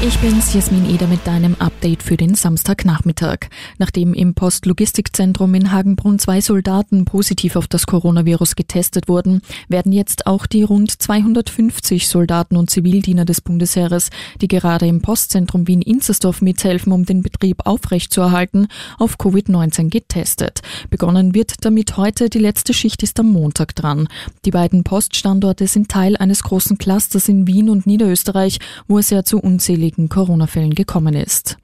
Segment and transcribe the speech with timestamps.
[0.00, 3.48] Ich bin's, Jasmin Eder mit deinem Update für den Samstagnachmittag.
[3.78, 10.28] Nachdem im Postlogistikzentrum in Hagenbrunn zwei Soldaten positiv auf das Coronavirus getestet wurden, werden jetzt
[10.28, 14.10] auch die rund 250 Soldaten und Zivildiener des Bundesheeres,
[14.40, 20.60] die gerade im Postzentrum Wien-Inzersdorf mithelfen, um den Betrieb aufrechtzuerhalten, auf Covid-19 getestet.
[20.90, 24.06] Begonnen wird damit heute, die letzte Schicht ist am Montag dran.
[24.44, 29.24] Die beiden Poststandorte sind Teil eines großen Clusters in Wien und Niederösterreich, wo es ja
[29.24, 31.56] zu unzähligen unzähligen Corona-Fällen gekommen ist.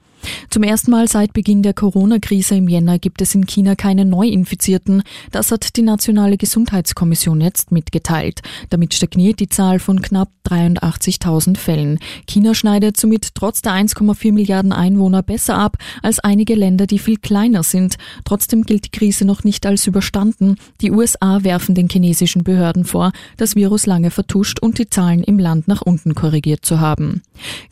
[0.51, 5.03] Zum ersten Mal seit Beginn der Corona-Krise im Jänner gibt es in China keine Neuinfizierten.
[5.31, 8.41] Das hat die Nationale Gesundheitskommission jetzt mitgeteilt.
[8.71, 11.99] Damit stagniert die Zahl von knapp 83.000 Fällen.
[12.27, 17.17] China schneidet somit trotz der 1,4 Milliarden Einwohner besser ab als einige Länder, die viel
[17.17, 17.97] kleiner sind.
[18.25, 20.57] Trotzdem gilt die Krise noch nicht als überstanden.
[20.81, 25.39] Die USA werfen den chinesischen Behörden vor, das Virus lange vertuscht und die Zahlen im
[25.39, 27.23] Land nach unten korrigiert zu haben.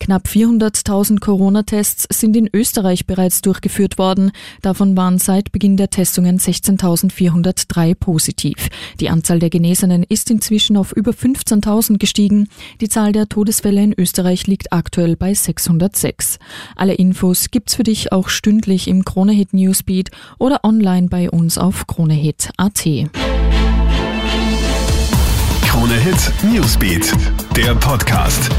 [0.00, 4.32] Knapp 400.000 Corona-Tests sind in Österreich bereits durchgeführt worden.
[4.62, 8.68] Davon waren seit Beginn der Testungen 16.403 positiv.
[9.00, 12.48] Die Anzahl der Genesenen ist inzwischen auf über 15.000 gestiegen.
[12.80, 16.38] Die Zahl der Todesfälle in Österreich liegt aktuell bei 606.
[16.76, 21.86] Alle Infos gibt's für dich auch stündlich im Kronehit Newsbeat oder online bei uns auf
[21.86, 22.84] kronehit.at.
[25.62, 27.12] Kronehit Newsbeat,
[27.56, 28.50] der Podcast.